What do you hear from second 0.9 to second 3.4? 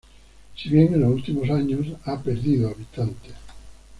en los últimos años ha perdido habitantes.